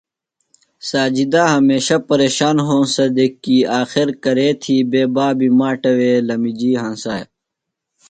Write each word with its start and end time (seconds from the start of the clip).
ساجدہ 0.89 1.41
ہمیشہ 1.55 1.95
پیرِشان 2.07 2.57
ہونسہ 2.67 3.05
دےۡ 3.15 3.33
کی 3.43 3.57
آخر 3.81 4.07
کرے 4.23 4.49
تھی 4.61 4.75
بےۡ 4.89 5.09
بابی 5.15 5.47
ماٹہ 5.59 5.91
وے 5.97 6.11
لمِجیۡ 6.27 6.79
ہنسیا۔ 6.83 7.17